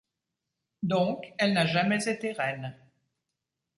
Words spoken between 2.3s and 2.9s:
reine.